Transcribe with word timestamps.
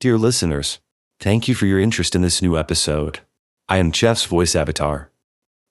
Dear 0.00 0.16
listeners, 0.16 0.78
thank 1.18 1.48
you 1.48 1.56
for 1.56 1.66
your 1.66 1.80
interest 1.80 2.14
in 2.14 2.22
this 2.22 2.40
new 2.40 2.56
episode. 2.56 3.18
I 3.68 3.78
am 3.78 3.90
Jeff's 3.90 4.26
voice 4.26 4.54
avatar. 4.54 5.10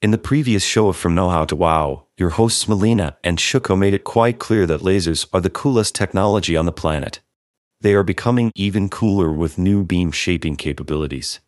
In 0.01 0.11
the 0.11 0.17
previous 0.17 0.65
show 0.65 0.89
of 0.89 0.97
From 0.97 1.15
Know 1.15 1.29
How 1.29 1.46
to 1.46 1.55
Wow, 1.55 2.07
your 2.17 2.32
hosts 2.32 2.67
Melina 2.67 3.16
and 3.24 3.37
Shuko 3.37 3.79
made 3.79 3.93
it 3.93 4.03
quite 4.03 4.37
clear 4.37 4.66
that 4.66 4.82
lasers 4.82 5.27
are 5.32 5.40
the 5.40 5.50
coolest 5.50 5.95
technology 5.95 6.58
on 6.58 6.66
the 6.66 6.74
planet. 6.74 7.21
They 7.79 7.93
are 7.93 8.04
becoming 8.04 8.52
even 8.54 8.89
cooler 8.89 9.32
with 9.32 9.57
new 9.57 9.86
beam 9.86 10.12
shaping 10.12 10.57
capabilities. 10.57 11.39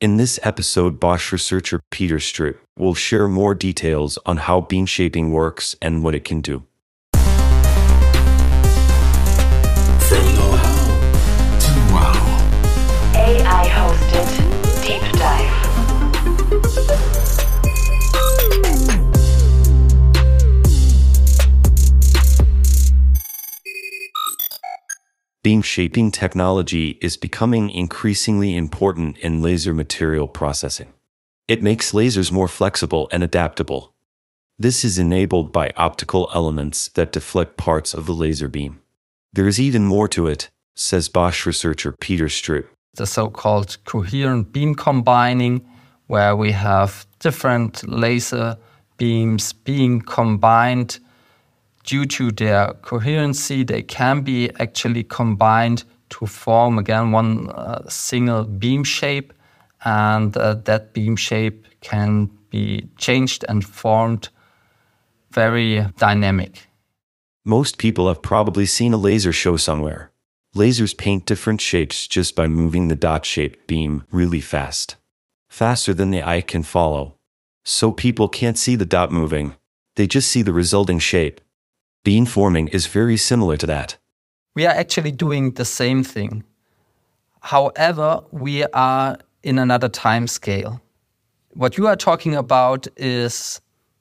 In 0.00 0.16
this 0.16 0.38
episode, 0.44 1.00
Bosch 1.00 1.32
researcher 1.32 1.80
Peter 1.90 2.20
Stritt 2.20 2.58
will 2.78 2.94
share 2.94 3.26
more 3.26 3.56
details 3.56 4.20
on 4.24 4.36
how 4.36 4.60
beam 4.60 4.86
shaping 4.86 5.32
works 5.32 5.74
and 5.82 6.04
what 6.04 6.14
it 6.14 6.24
can 6.24 6.40
do. 6.42 6.64
Beam 25.42 25.62
shaping 25.62 26.10
technology 26.10 26.98
is 27.00 27.16
becoming 27.16 27.70
increasingly 27.70 28.54
important 28.54 29.16
in 29.18 29.40
laser 29.40 29.72
material 29.72 30.28
processing. 30.28 30.92
It 31.48 31.62
makes 31.62 31.92
lasers 31.92 32.30
more 32.30 32.46
flexible 32.46 33.08
and 33.10 33.22
adaptable. 33.22 33.94
This 34.58 34.84
is 34.84 34.98
enabled 34.98 35.50
by 35.50 35.72
optical 35.78 36.28
elements 36.34 36.88
that 36.88 37.12
deflect 37.12 37.56
parts 37.56 37.94
of 37.94 38.04
the 38.04 38.12
laser 38.12 38.48
beam. 38.48 38.80
There 39.32 39.48
is 39.48 39.58
even 39.58 39.86
more 39.86 40.08
to 40.08 40.26
it, 40.26 40.50
says 40.76 41.08
Bosch 41.08 41.46
researcher 41.46 41.92
Peter 41.92 42.28
Stritt. 42.28 42.66
the 42.96 43.06
so-called 43.06 43.78
coherent 43.86 44.52
beam 44.52 44.74
combining, 44.74 45.64
where 46.08 46.36
we 46.36 46.52
have 46.52 47.06
different 47.18 47.88
laser 47.88 48.58
beams 48.98 49.54
being 49.54 50.02
combined 50.02 50.98
due 51.84 52.06
to 52.06 52.30
their 52.30 52.74
coherency. 52.82 53.64
They 53.64 53.82
can 53.82 54.22
be 54.22 54.50
actually 54.58 55.04
combined 55.04 55.84
to 56.10 56.26
form 56.26 56.78
again 56.78 57.12
one 57.12 57.50
uh, 57.50 57.88
single 57.88 58.44
beam 58.44 58.84
shape, 58.84 59.32
and 59.84 60.36
uh, 60.36 60.54
that 60.64 60.92
beam 60.92 61.16
shape 61.16 61.66
can 61.80 62.30
be 62.50 62.88
changed 62.98 63.44
and 63.48 63.64
formed 63.64 64.28
very 65.30 65.86
dynamic. 65.96 66.66
Most 67.44 67.78
people 67.78 68.08
have 68.08 68.22
probably 68.22 68.66
seen 68.66 68.92
a 68.92 68.98
laser 68.98 69.32
show 69.32 69.56
somewhere. 69.56 70.10
Lasers 70.54 70.96
paint 70.96 71.26
different 71.26 71.60
shapes 71.60 72.08
just 72.08 72.34
by 72.34 72.48
moving 72.48 72.88
the 72.88 72.96
dot 72.96 73.24
shaped 73.24 73.66
beam 73.68 74.04
really 74.10 74.40
fast. 74.40 74.96
Faster 75.48 75.94
than 75.94 76.10
the 76.10 76.22
eye 76.22 76.40
can 76.40 76.64
follow. 76.64 77.14
So 77.64 77.92
people 77.92 78.28
can't 78.28 78.58
see 78.58 78.74
the 78.74 78.84
dot 78.84 79.12
moving, 79.12 79.54
they 79.96 80.06
just 80.06 80.30
see 80.30 80.42
the 80.42 80.52
resulting 80.52 80.98
shape. 80.98 81.40
Beam 82.02 82.24
forming 82.24 82.68
is 82.68 82.86
very 82.86 83.16
similar 83.16 83.56
to 83.58 83.66
that. 83.66 83.98
We 84.54 84.66
are 84.66 84.74
actually 84.74 85.12
doing 85.12 85.52
the 85.52 85.64
same 85.64 86.02
thing. 86.02 86.44
However, 87.42 88.20
we 88.30 88.64
are 88.64 89.18
in 89.42 89.58
another 89.58 89.88
time 89.88 90.26
scale. 90.26 90.80
What 91.50 91.76
you 91.76 91.86
are 91.86 91.96
talking 91.96 92.34
about 92.34 92.86
is 92.96 93.60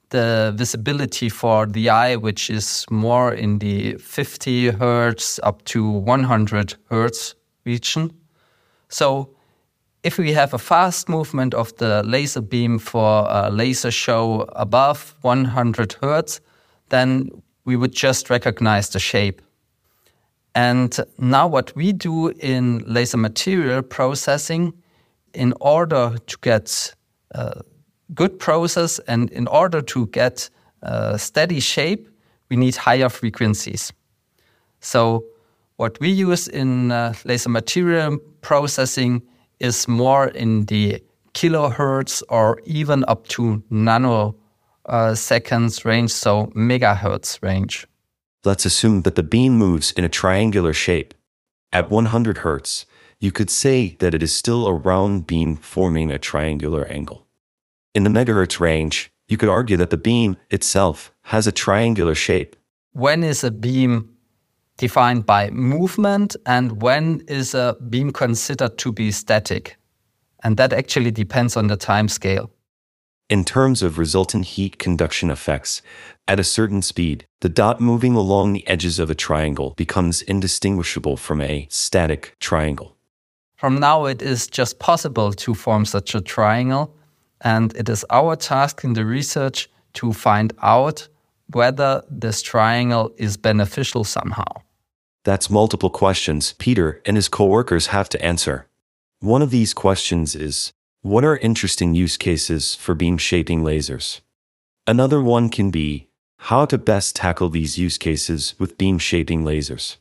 the 0.10 0.54
visibility 0.56 1.30
for 1.30 1.66
the 1.66 1.90
eye, 1.90 2.16
which 2.16 2.50
is 2.50 2.86
more 2.90 3.34
in 3.34 3.60
the 3.60 3.96
50 3.96 4.70
hertz 4.70 5.40
up 5.44 5.64
to 5.66 5.90
100 5.90 6.76
hertz 6.90 7.36
region. 7.66 8.12
So, 8.88 9.36
if 10.04 10.18
we 10.18 10.32
have 10.32 10.54
a 10.54 10.58
fast 10.58 11.10
movement 11.10 11.54
of 11.54 11.76
the 11.76 12.02
laser 12.04 12.42
beam 12.42 12.80
for 12.80 13.28
a 13.30 13.50
laser 13.52 13.92
show 13.92 14.48
above 14.54 15.16
100 15.22 15.96
hertz, 16.02 16.40
then 16.88 17.30
we 17.70 17.76
would 17.76 17.94
just 17.94 18.32
recognize 18.32 18.90
the 18.90 19.00
shape. 19.00 19.44
And 20.56 20.92
now, 21.20 21.46
what 21.48 21.76
we 21.76 21.94
do 21.94 22.30
in 22.30 22.84
laser 22.88 23.18
material 23.18 23.84
processing, 23.84 24.74
in 25.36 25.54
order 25.62 26.16
to 26.26 26.38
get 26.42 26.96
a 27.32 27.62
good 28.16 28.40
process 28.40 28.98
and 29.08 29.30
in 29.30 29.46
order 29.48 29.82
to 29.82 30.08
get 30.08 30.50
a 30.82 31.20
steady 31.20 31.60
shape, 31.60 32.10
we 32.50 32.56
need 32.58 32.76
higher 32.76 33.10
frequencies. 33.10 33.94
So, 34.80 35.26
what 35.78 36.00
we 36.00 36.10
use 36.10 36.48
in 36.48 36.92
uh, 36.92 37.14
laser 37.24 37.50
material 37.50 38.18
processing 38.42 39.22
is 39.60 39.88
more 39.88 40.30
in 40.30 40.66
the 40.66 41.04
kilohertz 41.36 42.24
or 42.30 42.60
even 42.66 43.06
up 43.08 43.28
to 43.28 43.62
nano 43.70 44.36
uh, 44.90 45.16
seconds 45.16 45.86
range, 45.86 46.12
so 46.12 46.48
megahertz 46.48 47.42
range. 47.42 47.88
Let's 48.44 48.66
assume 48.66 49.02
that 49.04 49.16
the 49.16 49.24
beam 49.24 49.54
moves 49.54 49.92
in 49.92 50.04
a 50.04 50.10
triangular 50.10 50.74
shape. 50.74 51.14
At 51.72 51.90
100 51.90 52.40
hertz, 52.40 52.86
you 53.20 53.32
could 53.32 53.50
say 53.50 53.96
that 54.00 54.14
it 54.14 54.24
is 54.24 54.36
still 54.36 54.66
a 54.66 54.74
round 54.74 55.28
beam 55.28 55.58
forming 55.58 56.10
a 56.10 56.18
triangular 56.18 56.86
angle. 56.86 57.28
In 57.94 58.04
the 58.04 58.10
megahertz 58.10 58.60
range, 58.60 59.12
you 59.28 59.38
could 59.38 59.50
argue 59.50 59.78
that 59.78 59.90
the 59.90 59.98
beam 59.98 60.38
itself 60.50 61.12
has 61.24 61.46
a 61.46 61.52
triangular 61.52 62.16
shape. 62.16 62.56
When 62.94 63.24
is 63.24 63.44
a 63.44 63.52
beam 63.52 64.10
defined 64.78 65.26
by 65.26 65.50
movement 65.52 66.36
and 66.46 66.82
when 66.82 67.22
is 67.28 67.54
a 67.54 67.76
beam 67.90 68.12
considered 68.12 68.78
to 68.80 68.92
be 68.92 69.12
static? 69.12 69.78
And 70.44 70.58
that 70.58 70.74
actually 70.74 71.12
depends 71.12 71.58
on 71.58 71.68
the 71.68 71.78
time 71.78 72.08
scale. 72.08 72.50
In 73.30 73.46
terms 73.46 73.84
of 73.84 74.00
resultant 74.00 74.46
heat 74.46 74.80
conduction 74.80 75.30
effects, 75.30 75.84
at 76.28 76.40
a 76.40 76.44
certain 76.44 76.82
speed, 76.82 77.28
the 77.42 77.50
dot 77.50 77.80
moving 77.80 78.16
along 78.16 78.54
the 78.54 78.68
edges 78.68 78.98
of 78.98 79.12
a 79.12 79.16
triangle 79.16 79.76
becomes 79.78 80.24
indistinguishable 80.24 81.16
from 81.16 81.40
a 81.40 81.68
static 81.70 82.36
triangle. 82.40 82.98
From 83.56 83.80
now, 83.80 84.06
it 84.06 84.24
is 84.24 84.48
just 84.48 84.80
possible 84.80 85.32
to 85.34 85.54
form 85.54 85.86
such 85.86 86.16
a 86.16 86.22
triangle, 86.22 86.96
and 87.42 87.76
it 87.76 87.88
is 87.88 88.04
our 88.10 88.36
task 88.36 88.84
in 88.84 88.94
the 88.94 89.06
research 89.06 89.70
to 89.94 90.12
find 90.12 90.52
out 90.64 91.08
whether 91.54 92.02
this 92.10 92.42
triangle 92.42 93.12
is 93.18 93.38
beneficial 93.38 94.04
somehow. 94.04 94.52
That's 95.24 95.52
multiple 95.52 95.92
questions 95.92 96.54
Peter 96.58 97.00
and 97.06 97.16
his 97.16 97.30
coworkers 97.30 97.88
have 97.88 98.10
to 98.10 98.26
answer. 98.26 98.66
One 99.20 99.44
of 99.44 99.52
these 99.52 99.76
questions 99.76 100.36
is 100.36 100.74
What 101.02 101.24
are 101.24 101.38
interesting 101.38 101.96
use 101.96 102.18
cases 102.18 102.76
for 102.76 102.94
beam 102.94 103.18
shaping 103.18 103.64
lasers? 103.64 104.20
Another 104.86 105.22
one 105.22 105.48
can 105.48 105.72
be 105.72 106.10
How 106.40 106.66
to 106.66 106.78
best 106.78 107.16
tackle 107.16 107.48
these 107.48 107.78
use 107.78 107.98
cases 107.98 108.54
with 108.60 108.78
beam 108.78 109.00
shaping 109.00 109.46
lasers. 109.46 109.96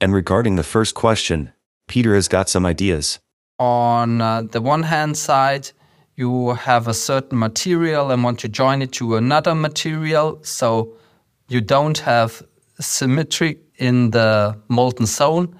And 0.00 0.14
regarding 0.14 0.56
the 0.56 0.62
first 0.62 0.94
question, 0.94 1.52
Peter 1.88 2.14
has 2.14 2.26
got 2.28 2.48
some 2.48 2.64
ideas. 2.64 3.18
On 3.58 4.22
uh, 4.22 4.44
the 4.50 4.62
one 4.62 4.84
hand 4.84 5.18
side, 5.18 5.72
you 6.16 6.54
have 6.54 6.88
a 6.88 6.94
certain 6.94 7.38
material 7.38 8.10
and 8.10 8.24
want 8.24 8.38
to 8.40 8.48
join 8.48 8.80
it 8.80 8.92
to 8.92 9.16
another 9.16 9.54
material, 9.54 10.38
so 10.42 10.96
you 11.48 11.60
don't 11.60 11.98
have 11.98 12.42
symmetry 12.80 13.58
in 13.76 14.10
the 14.12 14.58
molten 14.68 15.04
zone. 15.04 15.54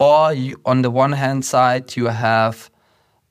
Or 0.00 0.32
you, 0.32 0.60
on 0.64 0.82
the 0.82 0.90
one 0.90 1.12
hand 1.12 1.44
side, 1.44 1.96
you 1.96 2.06
have 2.06 2.70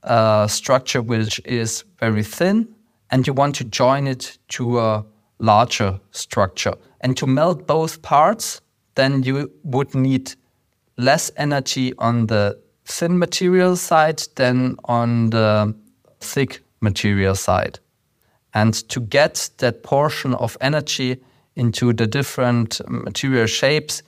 a 0.03 0.47
structure 0.49 1.01
which 1.01 1.41
is 1.45 1.83
very 1.99 2.23
thin 2.23 2.67
and 3.11 3.25
you 3.27 3.33
want 3.33 3.55
to 3.55 3.63
join 3.63 4.07
it 4.07 4.37
to 4.49 4.79
a 4.79 5.05
larger 5.39 5.99
structure. 6.11 6.73
And 7.01 7.17
to 7.17 7.27
melt 7.27 7.65
both 7.65 8.01
parts, 8.01 8.61
then 8.95 9.23
you 9.23 9.51
would 9.63 9.95
need 9.95 10.35
less 10.97 11.31
energy 11.37 11.93
on 11.97 12.27
the 12.27 12.59
thin 12.85 13.17
material 13.17 13.75
side 13.75 14.23
than 14.35 14.75
on 14.85 15.29
the 15.29 15.73
thick 16.19 16.61
material 16.81 17.35
side. 17.35 17.79
And 18.53 18.73
to 18.89 18.99
get 18.99 19.49
that 19.57 19.83
portion 19.83 20.33
of 20.35 20.57
energy 20.59 21.21
into 21.55 21.93
the 21.93 22.07
different 22.07 22.81
material 22.87 23.45
shapes, 23.47 24.03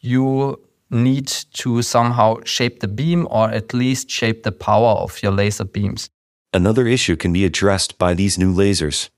you 0.00 0.60
need 0.90 1.26
to 1.26 1.82
somehow 1.82 2.38
shape 2.44 2.80
the 2.80 2.88
beam 2.88 3.26
or 3.30 3.50
at 3.50 3.74
least 3.74 4.10
shape 4.10 4.42
the 4.42 4.52
power 4.52 4.94
of 4.98 5.22
your 5.22 5.32
laser 5.32 5.64
beams. 5.64 6.10
Another 6.52 6.86
issue 6.86 7.16
can 7.16 7.32
be 7.32 7.44
addressed 7.44 7.98
by 7.98 8.14
these 8.14 8.38
new 8.38 8.54
lasers 8.54 9.10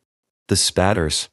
the 0.48 0.56
spatters. 0.56 1.28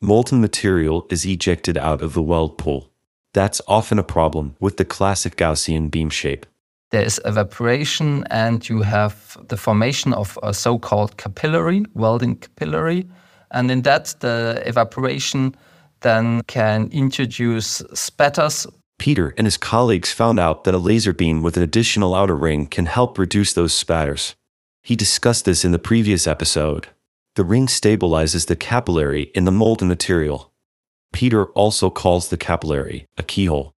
Molten 0.00 0.40
material 0.40 1.06
is 1.10 1.26
ejected 1.26 1.76
out 1.76 2.02
of 2.02 2.14
the 2.14 2.22
weld 2.22 2.56
pool. 2.56 2.90
That's 3.32 3.60
often 3.66 3.98
a 3.98 4.04
problem 4.04 4.54
with 4.60 4.76
the 4.76 4.84
classic 4.84 5.36
Gaussian 5.36 5.90
beam 5.90 6.08
shape. 6.08 6.46
There 6.90 7.02
is 7.02 7.20
evaporation, 7.24 8.24
and 8.30 8.68
you 8.68 8.82
have 8.82 9.36
the 9.48 9.56
formation 9.56 10.12
of 10.12 10.38
a 10.44 10.54
so 10.54 10.78
called 10.78 11.16
capillary, 11.16 11.84
welding 11.94 12.36
capillary. 12.36 13.08
And 13.50 13.70
in 13.70 13.82
that, 13.82 14.14
the 14.20 14.62
evaporation 14.64 15.56
then 16.00 16.42
can 16.46 16.88
introduce 16.92 17.82
spatters. 17.94 18.66
Peter 19.04 19.34
and 19.36 19.46
his 19.46 19.58
colleagues 19.58 20.14
found 20.14 20.40
out 20.40 20.64
that 20.64 20.72
a 20.72 20.78
laser 20.78 21.12
beam 21.12 21.42
with 21.42 21.58
an 21.58 21.62
additional 21.62 22.14
outer 22.14 22.34
ring 22.34 22.66
can 22.66 22.86
help 22.86 23.18
reduce 23.18 23.52
those 23.52 23.74
spatters. 23.74 24.34
He 24.82 24.96
discussed 24.96 25.44
this 25.44 25.62
in 25.62 25.72
the 25.72 25.78
previous 25.78 26.26
episode. 26.26 26.88
The 27.34 27.44
ring 27.44 27.66
stabilizes 27.66 28.46
the 28.46 28.56
capillary 28.56 29.24
in 29.34 29.44
the 29.44 29.52
molten 29.52 29.88
material. 29.88 30.50
Peter 31.12 31.44
also 31.48 31.90
calls 31.90 32.30
the 32.30 32.38
capillary 32.38 33.06
a 33.18 33.22
keyhole. 33.22 33.74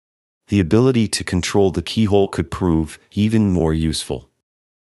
The 0.49 0.61
ability 0.61 1.09
to 1.09 1.25
control 1.25 1.71
the 1.71 1.81
keyhole 1.81 2.29
could 2.29 2.51
prove 2.51 2.99
even 3.13 3.51
more 3.51 3.73
useful. 3.73 4.29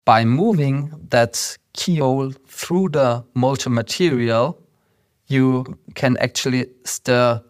By 0.03 0.25
moving 0.25 0.91
that 1.11 1.57
keyhole 1.71 2.33
through 2.45 2.89
the 2.89 3.23
molten 3.35 3.73
material, 3.73 4.61
you 5.27 5.79
can 5.93 6.17
actually 6.17 6.65
stir 6.83 7.41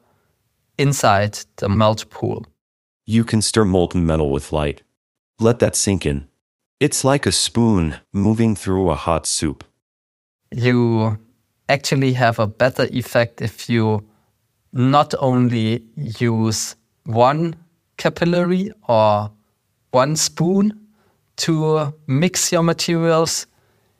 inside 0.77 1.39
the 1.55 1.67
melt 1.67 2.07
pool. 2.11 2.45
You 3.05 3.23
can 3.23 3.41
stir 3.41 3.65
molten 3.65 4.05
metal 4.05 4.31
with 4.31 4.51
light. 4.51 4.81
Let 5.39 5.59
that 5.59 5.75
sink 5.75 6.05
in. 6.05 6.27
It's 6.79 7.03
like 7.03 7.25
a 7.25 7.31
spoon 7.31 7.95
moving 8.11 8.55
through 8.55 8.89
a 8.89 8.95
hot 8.95 9.27
soup. 9.27 9.63
You 10.51 11.19
actually 11.69 12.13
have 12.13 12.39
a 12.39 12.47
better 12.47 12.87
effect 12.91 13.41
if 13.41 13.69
you 13.69 14.05
not 14.73 15.13
only 15.19 15.83
use 15.95 16.75
one 17.05 17.55
capillary 17.97 18.71
or 18.87 19.31
one 19.91 20.15
spoon 20.15 20.73
to 21.37 21.93
mix 22.07 22.51
your 22.51 22.63
materials, 22.63 23.47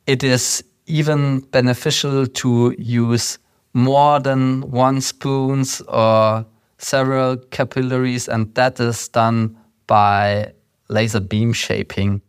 it 0.06 0.24
is 0.24 0.64
even 0.86 1.40
beneficial 1.40 2.26
to 2.26 2.74
use 2.78 3.38
more 3.72 4.20
than 4.20 4.62
one 4.70 5.00
spoons 5.00 5.80
or 5.88 6.46
several 6.78 7.36
capillaries, 7.36 8.28
and 8.28 8.54
that 8.54 8.80
is 8.80 9.08
done 9.08 9.56
by 9.86 10.52
laser 10.88 11.20
beam 11.20 11.52
shaping. 11.52 12.22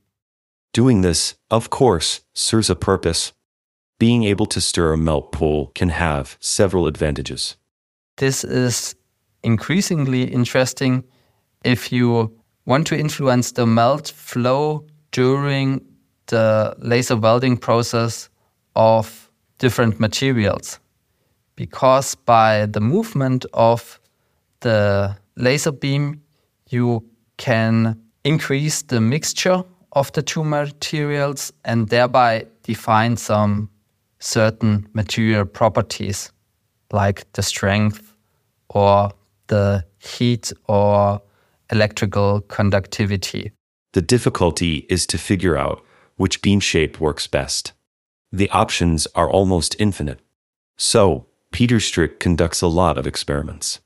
Doing 0.73 1.01
this, 1.01 1.35
of 1.49 1.69
course, 1.69 2.21
serves 2.33 2.69
a 2.69 2.75
purpose. 2.75 3.33
Being 3.99 4.23
able 4.23 4.45
to 4.47 4.61
stir 4.61 4.93
a 4.93 4.97
melt 4.97 5.31
pool 5.31 5.71
can 5.73 5.89
have 5.89 6.37
several 6.39 6.85
advantages. 6.85 7.57
This 8.17 8.43
is 8.43 8.95
increasingly 9.43 10.23
interesting 10.23 11.03
if 11.63 11.91
you 11.91 12.37
want 12.65 12.85
to 12.87 12.97
influence 12.97 13.53
the 13.53 13.65
melt 13.65 14.09
flow 14.09 14.85
during 15.11 15.81
the 16.27 16.75
laser 16.79 17.15
welding 17.15 17.57
process 17.57 18.29
of 18.75 19.31
different 19.57 19.99
materials. 19.99 20.79
Because 21.55 22.13
by 22.13 22.67
the 22.67 22.81
movement 22.81 23.45
of 23.53 23.99
the 24.61 25.15
laser 25.35 25.71
beam, 25.71 26.21
you 26.69 27.03
can 27.37 28.01
increase 28.23 28.81
the 28.81 28.99
mixture 28.99 29.63
of 29.93 30.11
the 30.13 30.21
two 30.21 30.43
materials 30.43 31.53
and 31.63 31.89
thereby 31.89 32.45
define 32.63 33.17
some 33.17 33.69
certain 34.19 34.87
material 34.93 35.45
properties 35.45 36.31
like 36.91 37.31
the 37.33 37.43
strength 37.43 38.13
or 38.69 39.11
the 39.47 39.83
heat 39.99 40.51
or 40.67 41.21
electrical 41.71 42.41
conductivity. 42.41 43.51
The 43.93 44.01
difficulty 44.01 44.85
is 44.89 45.05
to 45.07 45.17
figure 45.17 45.57
out 45.57 45.83
which 46.17 46.41
beam 46.41 46.59
shape 46.59 46.99
works 46.99 47.27
best. 47.27 47.73
The 48.31 48.49
options 48.49 49.07
are 49.15 49.29
almost 49.29 49.75
infinite. 49.79 50.19
So, 50.77 51.27
Peter 51.51 51.79
Stritt 51.79 52.19
conducts 52.19 52.61
a 52.61 52.67
lot 52.67 52.97
of 52.97 53.07
experiments. 53.07 53.79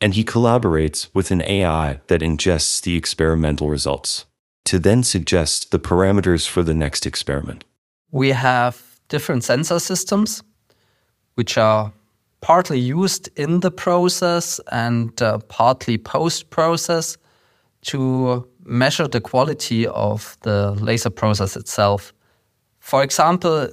And 0.00 0.14
he 0.14 0.24
collaborates 0.24 1.08
with 1.14 1.30
an 1.30 1.42
AI 1.42 2.00
that 2.08 2.20
ingests 2.20 2.82
the 2.82 2.96
experimental 2.96 3.70
results 3.70 4.26
to 4.64 4.78
then 4.78 5.02
suggest 5.02 5.70
the 5.70 5.78
parameters 5.78 6.48
for 6.48 6.62
the 6.62 6.74
next 6.74 7.06
experiment. 7.06 7.64
We 8.10 8.30
have 8.30 8.82
different 9.08 9.44
sensor 9.44 9.78
systems 9.78 10.42
which 11.34 11.58
are 11.58 11.92
partly 12.40 12.78
used 12.78 13.28
in 13.36 13.60
the 13.60 13.70
process 13.70 14.60
and 14.70 15.20
uh, 15.22 15.38
partly 15.48 15.98
post 15.98 16.50
process 16.50 17.16
to 17.82 18.46
measure 18.64 19.08
the 19.08 19.20
quality 19.20 19.86
of 19.86 20.36
the 20.42 20.72
laser 20.72 21.10
process 21.10 21.56
itself. 21.56 22.12
For 22.78 23.02
example, 23.02 23.68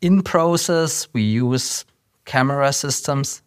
in 0.00 0.22
process, 0.22 1.08
we 1.12 1.22
use 1.22 1.84
camera 2.24 2.72
systems 2.72 3.41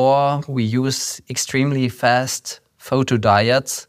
or 0.00 0.40
we 0.48 0.64
use 0.64 1.20
extremely 1.28 1.88
fast 1.88 2.60
photodiodes 2.78 3.86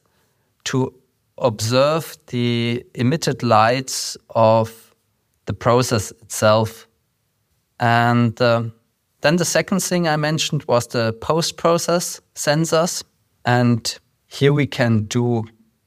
to 0.66 0.94
observe 1.38 2.18
the 2.28 2.86
emitted 2.96 3.44
lights 3.44 4.18
of 4.30 4.94
the 5.46 5.54
process 5.54 6.12
itself. 6.22 6.88
And 7.80 8.40
uh, 8.42 8.64
then 9.22 9.38
the 9.38 9.46
second 9.46 9.80
thing 9.82 10.08
I 10.08 10.18
mentioned 10.18 10.64
was 10.68 10.88
the 10.88 11.14
post 11.14 11.56
process 11.58 12.22
sensors. 12.36 13.04
And 13.46 14.00
here 14.28 14.54
we 14.54 14.68
can 14.68 15.06
do 15.06 15.46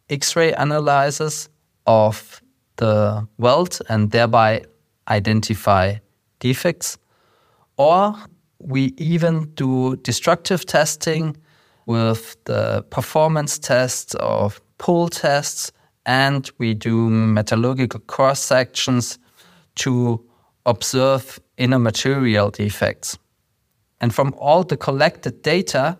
X 0.08 0.36
ray 0.36 0.52
analysis 0.52 1.48
of 1.86 2.42
the 2.76 3.28
weld 3.38 3.78
and 3.88 4.10
thereby 4.10 4.64
identify 5.08 5.96
defects. 6.40 6.98
Or 7.76 8.16
we 8.64 8.94
even 8.96 9.50
do 9.54 9.96
destructive 9.96 10.64
testing 10.64 11.36
with 11.86 12.36
the 12.44 12.82
performance 12.90 13.58
tests 13.58 14.14
of 14.14 14.60
pull 14.78 15.08
tests, 15.08 15.70
and 16.06 16.50
we 16.58 16.74
do 16.74 17.08
metallurgical 17.10 18.00
cross 18.00 18.40
sections 18.40 19.18
to 19.76 20.24
observe 20.66 21.38
inner 21.56 21.78
material 21.78 22.50
defects. 22.50 23.18
And 24.00 24.14
from 24.14 24.34
all 24.38 24.64
the 24.64 24.76
collected 24.76 25.42
data, 25.42 25.98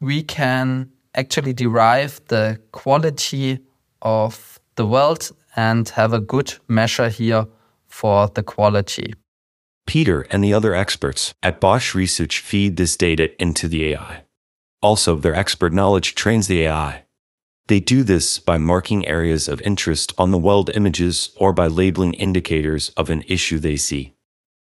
we 0.00 0.22
can 0.22 0.90
actually 1.14 1.52
derive 1.52 2.20
the 2.28 2.58
quality 2.72 3.60
of 4.02 4.60
the 4.76 4.86
weld 4.86 5.30
and 5.56 5.88
have 5.90 6.12
a 6.12 6.20
good 6.20 6.54
measure 6.68 7.08
here 7.08 7.46
for 7.86 8.28
the 8.28 8.42
quality. 8.42 9.14
Peter 9.86 10.22
and 10.30 10.42
the 10.42 10.54
other 10.54 10.74
experts 10.74 11.34
at 11.42 11.60
Bosch 11.60 11.94
Research 11.94 12.40
feed 12.40 12.76
this 12.76 12.96
data 12.96 13.40
into 13.40 13.68
the 13.68 13.92
AI. 13.92 14.24
Also, 14.80 15.16
their 15.16 15.34
expert 15.34 15.72
knowledge 15.72 16.14
trains 16.14 16.46
the 16.46 16.62
AI. 16.62 17.04
They 17.68 17.80
do 17.80 18.02
this 18.02 18.38
by 18.38 18.58
marking 18.58 19.06
areas 19.06 19.48
of 19.48 19.60
interest 19.62 20.12
on 20.18 20.30
the 20.30 20.38
weld 20.38 20.70
images 20.74 21.30
or 21.36 21.52
by 21.52 21.68
labeling 21.68 22.14
indicators 22.14 22.88
of 22.90 23.08
an 23.08 23.22
issue 23.28 23.58
they 23.58 23.76
see. 23.76 24.14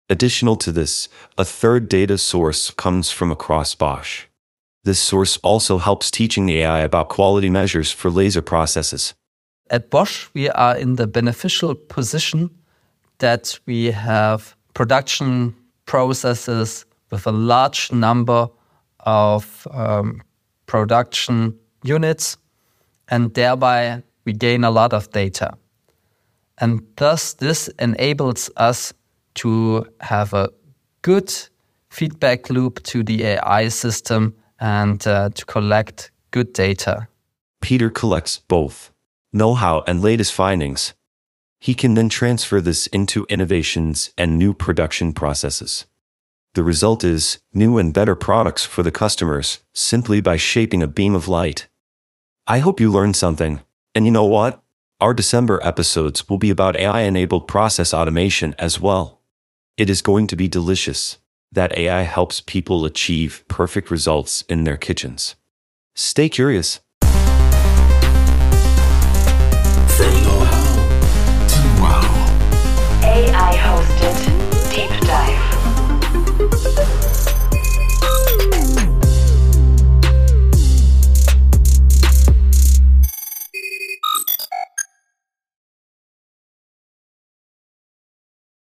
Additional 0.09 0.57
to 0.57 0.73
this, 0.73 1.09
a 1.37 1.45
third 1.45 1.89
data 1.89 2.17
source 2.17 2.71
comes 2.71 3.11
from 3.11 3.31
across 3.31 3.75
Bosch. 3.75 4.25
This 4.85 5.01
source 5.01 5.37
also 5.39 5.79
helps 5.79 6.11
teaching 6.11 6.47
the 6.47 6.59
AI 6.61 6.81
about 6.81 7.09
quality 7.09 7.51
measures 7.51 7.91
for 7.91 8.09
laser 8.09 8.43
processes. 8.43 9.15
At 9.69 9.91
Bosch, 9.91 10.29
we 10.33 10.49
are 10.49 10.77
in 10.77 10.95
the 10.95 11.09
beneficial 11.09 11.75
position 11.75 12.51
that 13.19 13.59
we 13.67 13.91
have 13.91 14.56
production 14.77 15.55
processes 15.87 16.85
with 17.11 17.27
a 17.27 17.33
large 17.33 17.91
number 17.93 18.47
of 19.01 19.67
um, 19.71 20.21
production 20.67 21.59
units, 21.83 22.37
and 23.09 23.33
thereby 23.33 24.03
we 24.27 24.35
gain 24.35 24.65
a 24.65 24.71
lot 24.71 24.93
of 24.93 25.11
data. 25.13 25.57
And 26.59 26.83
thus, 26.97 27.33
this 27.33 27.69
enables 27.79 28.51
us 28.59 28.93
to 29.37 29.87
have 30.01 30.35
a 30.35 30.51
good 31.01 31.33
feedback 31.89 32.51
loop 32.51 32.83
to 32.83 33.03
the 33.03 33.25
AI 33.25 33.69
system 33.69 34.35
and 34.61 35.07
uh, 35.07 35.31
to 35.31 35.47
collect 35.47 36.11
good 36.33 36.53
data. 36.53 37.09
Peter 37.63 37.89
collects 37.89 38.43
both 38.47 38.93
know 39.33 39.55
how 39.55 39.85
and 39.87 40.03
latest 40.03 40.35
findings. 40.35 40.93
He 41.67 41.75
can 41.75 41.95
then 41.95 42.09
transfer 42.09 42.61
this 42.61 42.87
into 42.87 43.27
innovations 43.29 44.13
and 44.17 44.39
new 44.39 44.55
production 44.55 45.13
processes. 45.13 45.85
The 46.55 46.63
result 46.63 47.03
is 47.03 47.41
new 47.53 47.77
and 47.77 47.93
better 47.93 48.15
products 48.15 48.65
for 48.65 48.85
the 48.85 48.93
customers 48.93 49.59
simply 49.75 50.21
by 50.21 50.37
shaping 50.37 50.81
a 50.81 50.87
beam 50.87 51.17
of 51.17 51.27
light. 51.27 51.67
I 52.47 52.61
hope 52.61 52.79
you 52.79 52.89
learned 52.89 53.17
something. 53.17 53.63
And 53.97 54.05
you 54.05 54.13
know 54.13 54.27
what? 54.27 54.63
Our 55.01 55.13
December 55.13 55.59
episodes 55.61 56.29
will 56.29 56.39
be 56.39 56.51
about 56.51 56.77
AI 56.77 57.01
enabled 57.01 57.49
process 57.49 57.93
automation 57.93 58.55
as 58.61 58.79
well. 58.79 59.21
It 59.77 59.91
is 59.91 60.03
going 60.03 60.29
to 60.29 60.37
be 60.37 60.47
delicious 60.47 61.19
that 61.51 61.77
AI 61.77 62.03
helps 62.03 62.41
people 62.41 62.85
achieve 62.85 63.45
perfect 63.49 63.91
results 63.91 64.43
in 64.43 64.63
their 64.63 64.77
kitchens. 64.77 65.35
Stay 65.97 66.29
curious. 66.29 66.79